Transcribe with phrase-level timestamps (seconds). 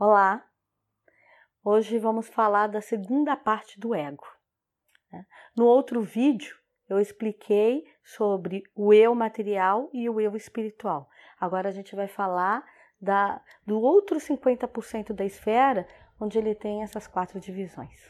[0.00, 0.48] Olá!
[1.64, 4.24] Hoje vamos falar da segunda parte do ego.
[5.10, 5.26] Né?
[5.56, 6.56] No outro vídeo
[6.88, 11.10] eu expliquei sobre o eu material e o eu espiritual.
[11.40, 12.64] Agora a gente vai falar
[13.00, 15.84] da, do outro 50% da esfera,
[16.20, 18.00] onde ele tem essas quatro divisões.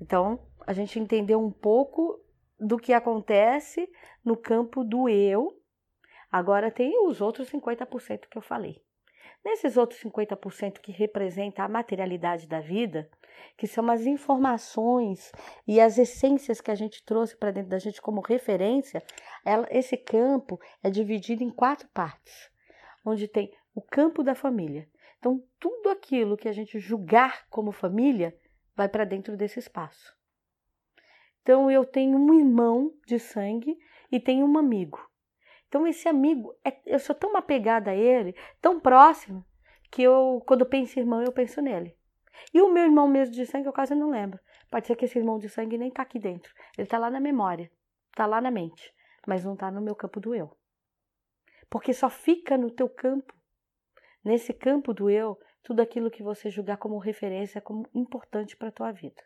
[0.00, 2.18] Então, a gente entendeu um pouco
[2.58, 3.86] do que acontece
[4.24, 5.54] no campo do eu.
[6.32, 8.82] Agora tem os outros 50% que eu falei.
[9.44, 13.10] Nesses outros 50% que representa a materialidade da vida,
[13.56, 15.32] que são as informações
[15.66, 19.02] e as essências que a gente trouxe para dentro da gente como referência,
[19.44, 22.50] ela, esse campo é dividido em quatro partes,
[23.04, 24.88] onde tem o campo da família.
[25.18, 28.36] Então, tudo aquilo que a gente julgar como família
[28.74, 30.16] vai para dentro desse espaço.
[31.42, 33.78] Então, eu tenho um irmão de sangue
[34.10, 35.09] e tenho um amigo.
[35.70, 39.46] Então esse amigo, é, eu sou tão apegada a ele, tão próximo,
[39.88, 41.96] que eu, quando eu penso em irmão, eu penso nele.
[42.52, 44.40] E o meu irmão mesmo de sangue, eu quase não lembro.
[44.68, 46.52] Pode ser que esse irmão de sangue nem tá aqui dentro.
[46.76, 47.70] Ele tá lá na memória,
[48.16, 48.92] tá lá na mente,
[49.24, 50.50] mas não tá no meu campo do eu.
[51.68, 53.32] Porque só fica no teu campo,
[54.24, 58.72] nesse campo do eu, tudo aquilo que você julgar como referência, como importante para a
[58.72, 59.22] tua vida.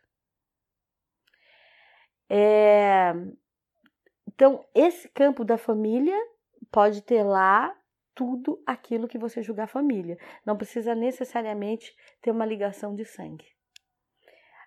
[2.29, 3.15] É...
[4.29, 6.19] Então, esse campo da família
[6.75, 7.73] pode ter lá
[8.17, 10.19] tudo aquilo que você julgar família.
[10.45, 13.47] Não precisa necessariamente ter uma ligação de sangue.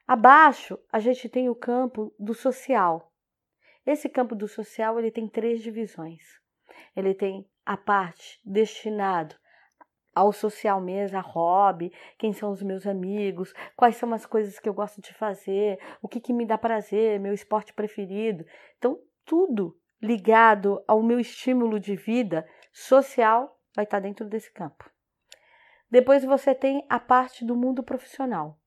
[0.07, 3.11] Abaixo, a gente tem o campo do social.
[3.85, 6.23] Esse campo do social ele tem três divisões.
[6.95, 9.35] Ele tem a parte destinado
[10.15, 14.69] ao social mesmo, a hobby, quem são os meus amigos, quais são as coisas que
[14.69, 18.45] eu gosto de fazer, o que, que me dá prazer, meu esporte preferido.
[18.77, 24.89] Então, tudo ligado ao meu estímulo de vida social vai estar dentro desse campo.
[25.89, 28.59] Depois você tem a parte do mundo profissional.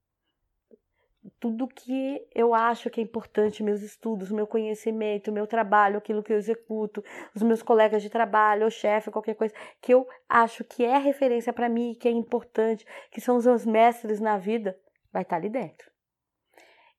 [1.39, 6.33] Tudo que eu acho que é importante, meus estudos, meu conhecimento, meu trabalho, aquilo que
[6.33, 7.03] eu executo,
[7.35, 11.53] os meus colegas de trabalho, o chefe, qualquer coisa que eu acho que é referência
[11.53, 14.75] para mim, que é importante, que são os meus mestres na vida,
[15.13, 15.91] vai estar ali dentro.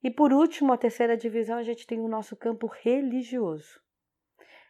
[0.04, 3.80] E por último, a terceira divisão, a gente tem o nosso campo religioso.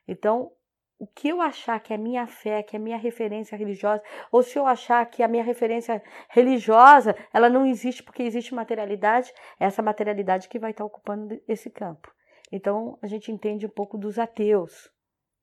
[0.06, 0.52] Então,
[0.98, 4.56] o que eu achar que é minha fé, que é minha referência religiosa, ou se
[4.56, 9.82] eu achar que a minha referência religiosa, ela não existe porque existe materialidade, é essa
[9.82, 12.12] materialidade que vai estar ocupando esse campo.
[12.52, 14.92] Então, a gente entende um pouco dos ateus.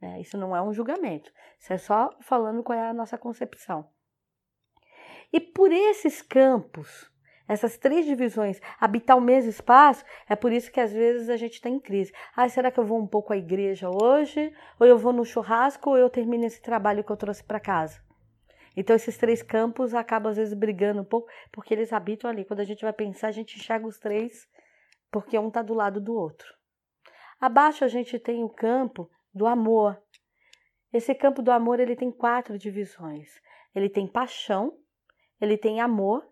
[0.02, 0.22] Né?
[0.22, 3.90] Isso não é um julgamento, isso é só falando qual é a nossa concepção.
[5.32, 7.12] E por esses campos,
[7.50, 11.54] essas três divisões, habitar o mesmo espaço, é por isso que às vezes a gente
[11.54, 12.14] está em crise.
[12.36, 14.54] Ah, será que eu vou um pouco à igreja hoje?
[14.80, 18.00] Ou eu vou no churrasco ou eu termino esse trabalho que eu trouxe para casa?
[18.78, 22.46] Então esses três campos acabam às vezes brigando um pouco, porque eles habitam ali.
[22.46, 24.48] Quando a gente vai pensar, a gente enxerga os três,
[25.10, 26.54] porque um está do lado do outro.
[27.42, 30.00] Abaixo a gente tem o campo do amor.
[30.94, 33.42] Esse campo do amor ele tem quatro divisões.
[33.74, 34.78] Ele tem paixão,
[35.42, 36.24] ele tem amor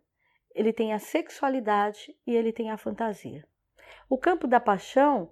[0.58, 3.46] ele tem a sexualidade e ele tem a fantasia.
[4.10, 5.30] O campo da paixão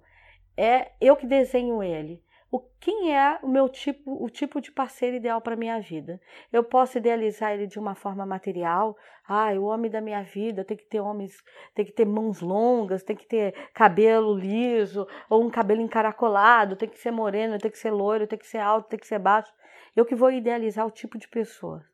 [0.56, 2.22] é eu que desenho ele.
[2.48, 6.20] O quem é o meu tipo, o tipo de parceiro ideal para minha vida?
[6.52, 8.96] Eu posso idealizar ele de uma forma material.
[9.26, 11.42] Ah, o homem da minha vida tem que ter homens,
[11.74, 16.88] tem que ter mãos longas, tem que ter cabelo liso ou um cabelo encaracolado, tem
[16.88, 19.52] que ser moreno, tem que ser loiro, tem que ser alto, tem que ser baixo.
[19.96, 21.84] Eu que vou idealizar o tipo de pessoa.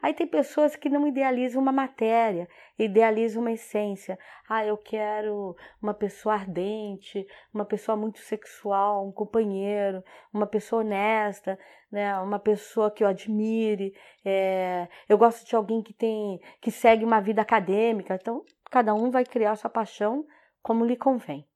[0.00, 4.18] Aí tem pessoas que não idealizam uma matéria, idealizam uma essência.
[4.48, 11.58] Ah, eu quero uma pessoa ardente, uma pessoa muito sexual, um companheiro, uma pessoa honesta,
[11.90, 12.18] né?
[12.20, 13.94] Uma pessoa que eu admire.
[14.24, 14.88] É...
[15.08, 18.14] eu gosto de alguém que tem, que segue uma vida acadêmica.
[18.14, 20.26] Então, cada um vai criar sua paixão
[20.62, 21.46] como lhe convém.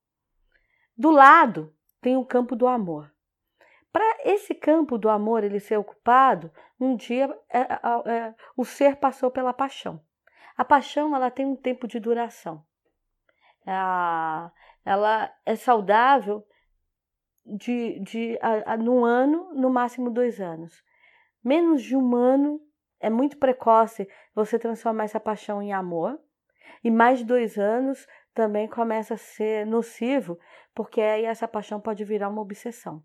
[0.96, 3.15] Do lado tem o campo do amor.
[3.96, 8.96] Para esse campo do amor ele ser ocupado, um dia é, é, é, o ser
[8.96, 10.04] passou pela paixão.
[10.54, 12.62] A paixão ela tem um tempo de duração.
[14.84, 16.46] ela é saudável
[17.46, 20.84] de, de a, a, no ano, no máximo dois anos.
[21.42, 22.60] Menos de um ano
[23.00, 26.20] é muito precoce você transformar essa paixão em amor.
[26.84, 30.38] E mais de dois anos também começa a ser nocivo,
[30.74, 33.02] porque aí essa paixão pode virar uma obsessão.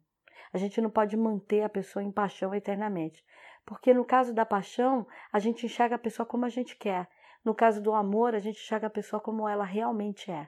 [0.54, 3.24] A gente não pode manter a pessoa em paixão eternamente.
[3.66, 7.08] Porque no caso da paixão, a gente enxerga a pessoa como a gente quer.
[7.44, 10.48] No caso do amor, a gente enxerga a pessoa como ela realmente é.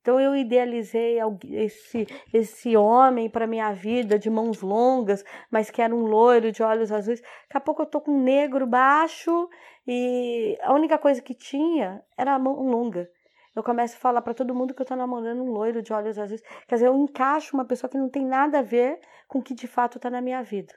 [0.00, 1.18] Então eu idealizei
[1.50, 6.62] esse, esse homem para minha vida de mãos longas, mas que era um loiro de
[6.62, 7.20] olhos azuis.
[7.20, 9.48] Daqui a pouco eu tô com um negro baixo
[9.86, 13.10] e a única coisa que tinha era a mão longa.
[13.58, 16.16] Eu começo a falar para todo mundo que eu tô namorando um loiro de olhos
[16.16, 16.40] azuis.
[16.68, 19.52] Quer dizer, eu encaixo uma pessoa que não tem nada a ver com o que
[19.52, 20.72] de fato tá na minha vida.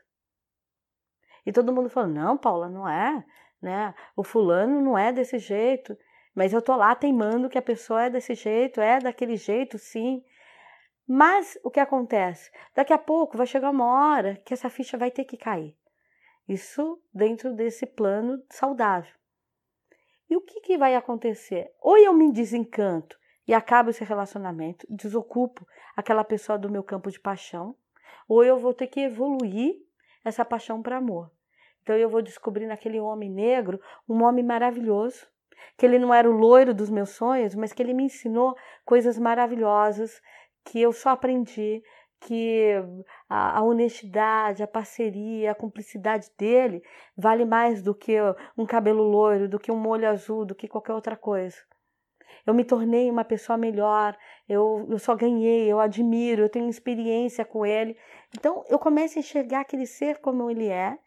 [1.46, 3.24] E todo mundo falando: "Não, Paula, não é,
[3.62, 3.94] né?
[4.16, 5.96] O fulano não é desse jeito".
[6.34, 10.24] Mas eu tô lá teimando que a pessoa é desse jeito, é daquele jeito, sim.
[11.08, 12.50] Mas o que acontece?
[12.74, 15.78] Daqui a pouco vai chegar uma hora que essa ficha vai ter que cair.
[16.48, 19.21] Isso dentro desse plano saudável.
[20.32, 21.74] E o que, que vai acontecer?
[21.82, 27.20] Ou eu me desencanto e acabo esse relacionamento, desocupo aquela pessoa do meu campo de
[27.20, 27.76] paixão,
[28.30, 29.76] ou eu vou ter que evoluir
[30.24, 31.30] essa paixão para amor.
[31.84, 35.28] Então eu vou descobrir naquele homem negro um homem maravilhoso,
[35.78, 38.56] que ele não era o loiro dos meus sonhos, mas que ele me ensinou
[38.86, 40.22] coisas maravilhosas
[40.64, 41.84] que eu só aprendi
[42.22, 42.72] que
[43.28, 46.84] a, a, honestidade, a parceria, a cumplicidade dele
[47.18, 48.16] vale mais do que
[48.58, 51.58] um cabelo loiro, do que um molho azul, do que qualquer outra coisa.
[52.46, 57.44] Eu me tornei uma pessoa melhor, eu, eu só ganhei, eu admiro, eu tenho experiência
[57.44, 57.98] com ele.
[58.38, 60.98] Então eu começo a enxergar aquele ser como ele é,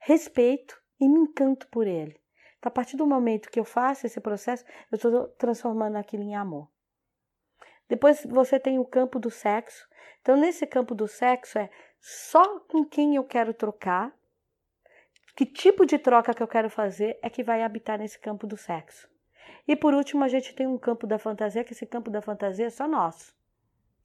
[0.00, 2.20] respeito e me encanto por ele.
[2.58, 6.34] Então, a partir do momento que eu faço esse processo, eu estou transformando aquilo em
[6.34, 6.68] amor.
[7.88, 9.86] Depois você tem o campo do sexo.
[10.20, 11.70] Então, nesse campo do sexo é
[12.00, 14.12] só com quem eu quero trocar,
[15.36, 18.56] que tipo de troca que eu quero fazer é que vai habitar nesse campo do
[18.56, 19.08] sexo.
[19.66, 22.66] E por último, a gente tem um campo da fantasia, que esse campo da fantasia
[22.66, 23.34] é só nosso,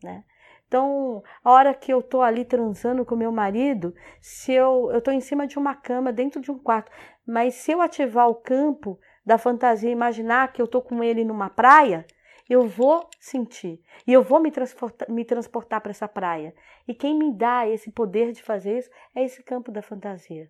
[0.03, 0.23] né?
[0.67, 5.09] Então, a hora que eu tô ali transando com meu marido, se eu eu tô
[5.09, 6.91] em cima de uma cama dentro de um quarto,
[7.25, 11.49] mas se eu ativar o campo da fantasia, imaginar que eu tô com ele numa
[11.49, 12.05] praia,
[12.49, 16.55] eu vou sentir e eu vou me transportar, me transportar para essa praia.
[16.87, 20.49] E quem me dá esse poder de fazer isso é esse campo da fantasia.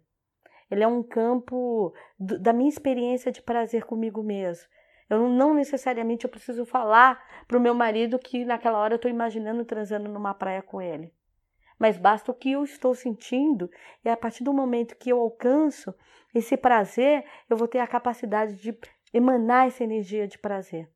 [0.72, 4.68] Ele é um campo do, da minha experiência de prazer comigo mesmo.
[5.10, 9.12] Eu não necessariamente eu preciso falar para o meu marido que naquela hora eu estou
[9.12, 11.12] imaginando transando numa praia com ele.
[11.78, 13.70] Mas basta o que eu estou sentindo
[14.06, 15.94] e a partir do momento que eu alcanço
[16.34, 18.78] esse prazer, eu vou ter a capacidade de
[19.12, 20.88] emanar essa energia de prazer.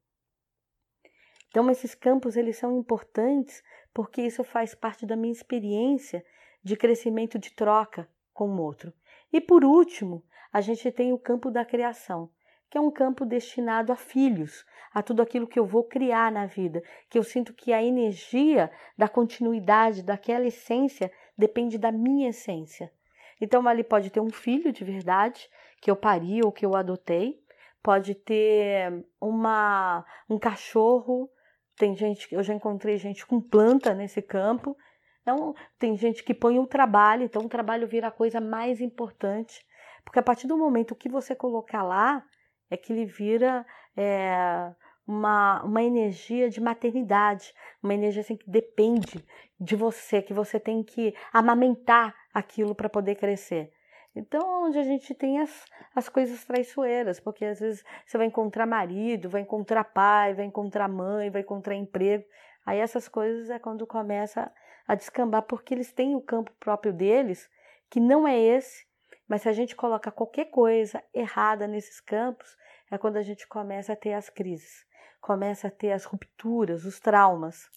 [1.54, 3.64] Então esses campos eles são importantes
[3.94, 6.26] porque isso faz parte da minha experiência
[6.64, 8.92] de crescimento de troca com o outro.
[9.32, 12.32] E por último, a gente tem o campo da criação
[12.74, 16.48] que é um campo destinado a filhos, a tudo aquilo que eu vou criar na
[16.48, 22.92] vida, que eu sinto que a energia da continuidade, daquela essência, depende da minha essência.
[23.40, 25.48] Então, ali pode ter um filho de verdade,
[25.80, 27.40] que eu pari ou que eu adotei,
[27.84, 31.30] pode ter uma, um cachorro,
[31.78, 34.76] tem gente, eu já encontrei gente com planta nesse campo,
[35.24, 39.66] então, tem gente que põe o trabalho, então o trabalho vira a coisa mais importante,
[40.04, 42.24] porque a partir do momento que você colocar lá,
[42.70, 43.66] é que ele vira
[43.96, 44.70] é,
[45.08, 49.24] uma, uma energia de maternidade, uma energia assim, que depende
[49.58, 53.72] de você, que você tem que amamentar aquilo para poder crescer.
[54.16, 55.66] Então, onde a gente tem as,
[55.96, 60.88] as coisas traiçoeiras, porque às vezes você vai encontrar marido, vai encontrar pai, vai encontrar
[60.88, 62.24] mãe, vai encontrar emprego.
[62.66, 64.52] Aí essas coisas é quando começa
[64.88, 67.50] a descambar, porque eles têm o campo próprio deles,
[67.90, 68.86] que não é esse,
[69.28, 72.56] mas se a gente coloca qualquer coisa errada nesses campos,
[72.92, 74.86] é quando a gente começa a ter as crises,
[75.20, 77.70] começa a ter as rupturas, os traumas.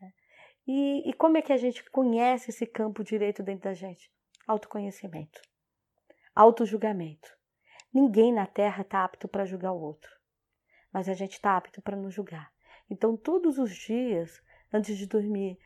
[0.00, 0.12] Né?
[0.66, 4.10] E, e como é que a gente conhece esse campo direito dentro da gente?
[4.46, 5.40] Autoconhecimento,
[6.34, 7.30] autojulgamento.
[7.92, 10.10] Ninguém na Terra está apto para julgar o outro,
[10.92, 12.50] mas a gente está apto para nos julgar.
[12.88, 15.58] Então, todos os dias, antes de dormir,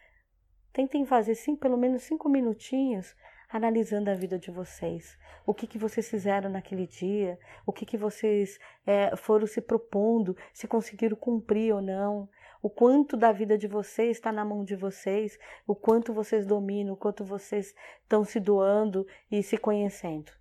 [0.73, 3.15] tentem fazer sim, pelo menos cinco minutinhos
[3.49, 5.17] analisando a vida de vocês.
[5.47, 10.37] O que, que vocês fizeram naquele dia, o que, que vocês é, foram se propondo,
[10.53, 12.29] se conseguiram cumprir ou não,
[12.61, 16.95] o quanto da vida de vocês está na mão de vocês, o quanto vocês dominam,
[16.95, 20.33] o quanto vocês estão se doando e se conhecendo.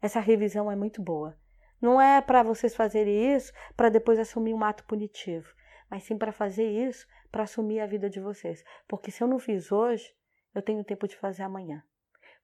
[0.00, 1.38] Essa revisão é muito boa.
[1.80, 5.54] Não é para vocês fazerem isso para depois assumir um ato punitivo,
[5.90, 8.64] mas sim para fazer isso para assumir a vida de vocês.
[8.88, 10.12] Porque se eu não fiz hoje,
[10.54, 11.82] eu tenho tempo de fazer amanhã.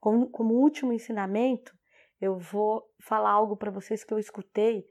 [0.01, 1.77] Como, como último ensinamento,
[2.21, 4.87] eu vou falar algo para vocês que eu escutei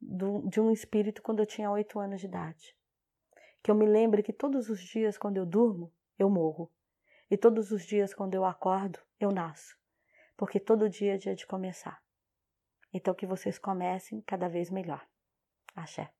[0.00, 2.76] do, de um espírito quando eu tinha oito anos de idade.
[3.62, 6.70] Que eu me lembre que todos os dias, quando eu durmo, eu morro.
[7.30, 9.76] E todos os dias, quando eu acordo, eu nasço.
[10.36, 12.02] Porque todo dia é dia de começar.
[12.92, 15.04] Então, que vocês comecem cada vez melhor.
[15.74, 16.12] Axé.